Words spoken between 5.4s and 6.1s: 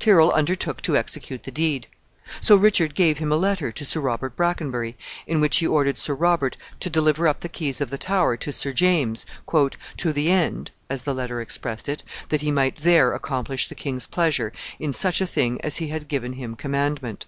which he ordered